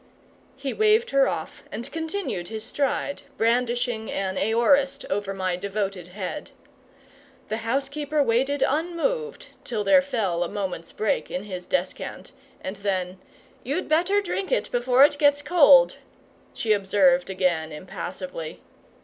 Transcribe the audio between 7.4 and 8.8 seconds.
The housekeeper waited